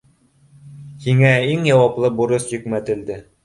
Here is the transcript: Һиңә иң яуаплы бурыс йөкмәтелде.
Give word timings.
Һиңә 1.03 1.31
иң 1.51 1.69
яуаплы 1.73 2.13
бурыс 2.19 2.51
йөкмәтелде. 2.59 3.25